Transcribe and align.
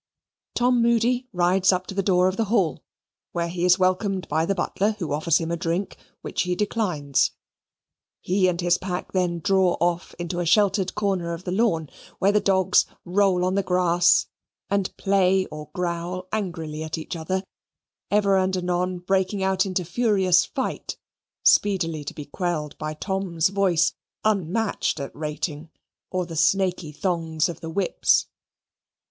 Tom 0.55 0.81
Moody 0.81 1.27
rides 1.31 1.71
up 1.71 1.85
to 1.85 1.93
the 1.93 2.01
door 2.01 2.27
of 2.27 2.35
the 2.35 2.45
Hall, 2.45 2.83
where 3.33 3.49
he 3.49 3.63
is 3.65 3.77
welcomed 3.77 4.27
by 4.27 4.47
the 4.47 4.55
butler, 4.55 4.95
who 4.97 5.13
offers 5.13 5.37
him 5.37 5.55
drink, 5.55 5.95
which 6.23 6.41
he 6.41 6.55
declines. 6.55 7.33
He 8.19 8.47
and 8.47 8.59
his 8.59 8.79
pack 8.79 9.11
then 9.11 9.41
draw 9.41 9.77
off 9.79 10.15
into 10.17 10.39
a 10.39 10.45
sheltered 10.47 10.95
corner 10.95 11.33
of 11.33 11.43
the 11.43 11.51
lawn, 11.51 11.87
where 12.17 12.31
the 12.31 12.39
dogs 12.39 12.87
roll 13.05 13.45
on 13.45 13.53
the 13.53 13.61
grass, 13.61 14.25
and 14.71 14.91
play 14.97 15.45
or 15.51 15.69
growl 15.71 16.27
angrily 16.31 16.81
at 16.81 16.97
one 16.97 17.05
another, 17.11 17.43
ever 18.09 18.37
and 18.37 18.57
anon 18.57 18.97
breaking 18.97 19.43
out 19.43 19.67
into 19.67 19.85
furious 19.85 20.45
fight 20.45 20.97
speedily 21.43 22.03
to 22.05 22.15
be 22.15 22.25
quelled 22.25 22.75
by 22.79 22.95
Tom's 22.95 23.49
voice, 23.49 23.93
unmatched 24.23 24.99
at 24.99 25.15
rating, 25.15 25.69
or 26.09 26.25
the 26.25 26.35
snaky 26.35 26.91
thongs 26.91 27.47
of 27.47 27.59
the 27.61 27.69
whips. 27.69 28.25